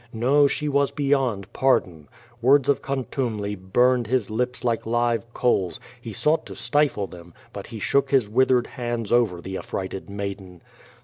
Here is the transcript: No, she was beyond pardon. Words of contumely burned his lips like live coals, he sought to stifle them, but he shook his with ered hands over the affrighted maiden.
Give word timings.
No, 0.13 0.47
she 0.47 0.67
was 0.67 0.89
beyond 0.89 1.53
pardon. 1.53 2.07
Words 2.41 2.67
of 2.69 2.81
contumely 2.81 3.53
burned 3.53 4.07
his 4.07 4.31
lips 4.31 4.63
like 4.63 4.87
live 4.87 5.31
coals, 5.31 5.79
he 6.01 6.11
sought 6.11 6.43
to 6.47 6.55
stifle 6.55 7.05
them, 7.05 7.35
but 7.53 7.67
he 7.67 7.77
shook 7.77 8.09
his 8.09 8.27
with 8.27 8.49
ered 8.49 8.65
hands 8.65 9.11
over 9.11 9.41
the 9.41 9.59
affrighted 9.59 10.09
maiden. 10.09 10.63